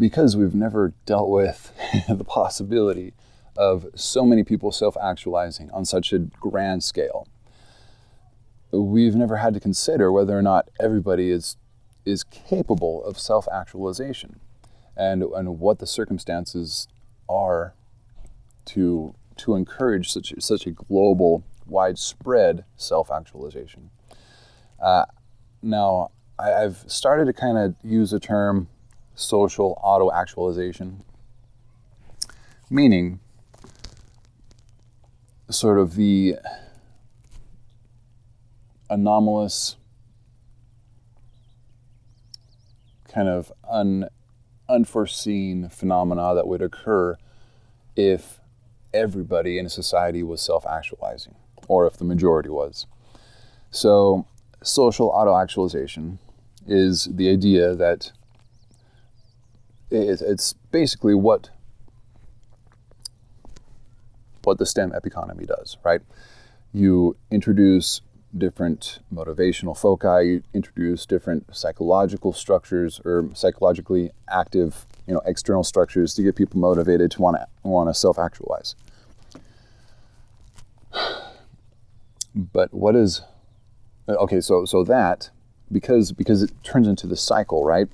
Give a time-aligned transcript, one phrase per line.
[0.00, 1.72] because we've never dealt with
[2.08, 3.12] the possibility
[3.56, 7.28] of so many people self actualizing on such a grand scale,
[8.72, 11.56] we've never had to consider whether or not everybody is,
[12.04, 14.40] is capable of self actualization
[14.96, 16.88] and, and what the circumstances
[17.28, 17.74] are
[18.64, 23.90] to, to encourage such, such a global, widespread self actualization.
[24.82, 25.04] Uh,
[25.62, 28.68] now, I've started to kind of use the term
[29.20, 31.02] social auto actualization,
[32.70, 33.20] meaning
[35.50, 36.36] sort of the
[38.88, 39.76] anomalous
[43.08, 44.08] kind of un,
[44.68, 47.16] unforeseen phenomena that would occur
[47.96, 48.40] if
[48.94, 51.34] everybody in a society was self actualizing,
[51.68, 52.86] or if the majority was.
[53.70, 54.26] So,
[54.62, 56.18] social auto actualization
[56.66, 58.12] is the idea that
[59.90, 61.50] it's basically what
[64.44, 66.00] what the STEM epiconomy does, right?
[66.72, 68.00] You introduce
[68.36, 76.14] different motivational foci, you introduce different psychological structures or psychologically active, you know, external structures
[76.14, 78.76] to get people motivated to want to want to self-actualize.
[82.34, 83.22] But what is
[84.08, 85.30] okay, so so that
[85.72, 87.88] because because it turns into the cycle, right?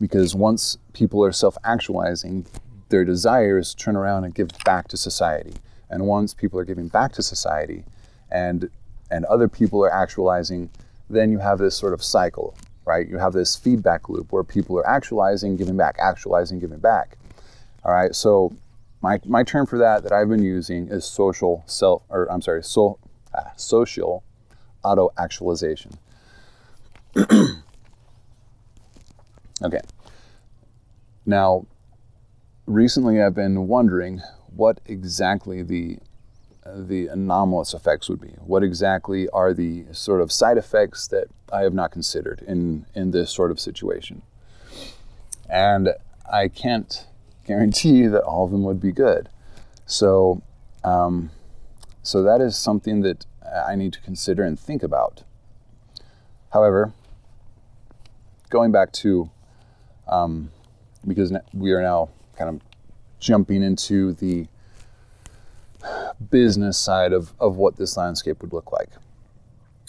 [0.00, 2.46] Because once people are self-actualizing,
[2.88, 5.54] their desire is to turn around and give back to society.
[5.88, 7.84] And once people are giving back to society
[8.30, 8.70] and
[9.10, 10.70] and other people are actualizing,
[11.08, 13.08] then you have this sort of cycle, right?
[13.08, 17.16] You have this feedback loop where people are actualizing, giving back, actualizing, giving back.
[17.84, 18.14] All right.
[18.14, 18.56] So
[19.00, 22.64] my, my term for that that I've been using is social self, or I'm sorry,
[22.64, 22.98] so,
[23.32, 24.24] uh, social
[24.82, 25.92] auto actualization.
[29.66, 29.80] okay.
[31.24, 31.66] Now,
[32.66, 34.22] recently I've been wondering
[34.54, 35.98] what exactly the
[36.74, 38.34] the anomalous effects would be.
[38.44, 43.12] What exactly are the sort of side effects that I have not considered in in
[43.12, 44.22] this sort of situation?
[45.48, 45.90] And
[46.30, 47.06] I can't
[47.44, 49.28] guarantee that all of them would be good.
[49.84, 50.42] So,
[50.82, 51.30] um,
[52.02, 53.26] so that is something that
[53.66, 55.22] I need to consider and think about.
[56.50, 56.92] However,
[58.50, 59.30] going back to
[60.08, 60.50] um,
[61.06, 62.60] because we are now kind of
[63.18, 64.46] jumping into the
[66.30, 68.90] business side of, of what this landscape would look like.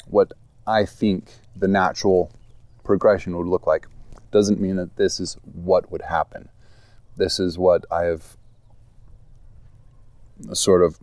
[0.07, 0.33] What
[0.65, 2.31] I think the natural
[2.83, 3.87] progression would look like
[4.31, 6.49] doesn't mean that this is what would happen.
[7.15, 8.37] This is what I have
[10.53, 10.99] sort of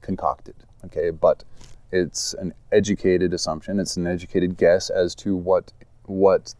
[0.00, 1.10] concocted, okay?
[1.10, 1.44] But
[1.92, 5.72] it's an educated assumption, it's an educated guess as to what
[6.04, 6.54] what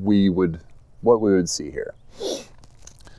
[0.00, 0.60] we would
[1.00, 1.94] what we would see here.